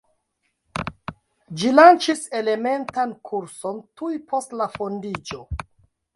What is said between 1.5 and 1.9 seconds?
Ĝi